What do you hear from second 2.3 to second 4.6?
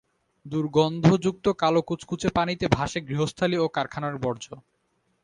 পানিতে ভাসে গৃহস্থালি ও কারখানার বর্জ্য।